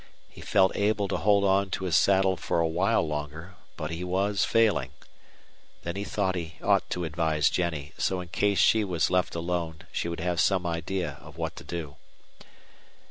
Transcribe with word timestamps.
He 0.29 0.41
felt 0.41 0.75
able 0.75 1.07
to 1.09 1.17
hold 1.17 1.43
on 1.43 1.69
to 1.69 1.83
his 1.85 1.95
saddle 1.95 2.35
for 2.35 2.59
a 2.59 2.67
while 2.67 3.07
longer, 3.07 3.53
but 3.77 3.91
he 3.91 4.03
was 4.03 4.43
failing. 4.43 4.89
Then 5.83 5.95
he 5.95 6.03
thought 6.03 6.33
he 6.33 6.55
ought 6.63 6.89
to 6.89 7.03
advise 7.03 7.51
Jennie, 7.51 7.91
so 7.99 8.19
in 8.19 8.29
case 8.29 8.57
she 8.57 8.83
was 8.83 9.11
left 9.11 9.35
alone 9.35 9.83
she 9.91 10.07
would 10.09 10.19
have 10.19 10.39
some 10.41 10.65
idea 10.65 11.19
of 11.21 11.37
what 11.37 11.55
to 11.57 11.63
do. 11.63 11.97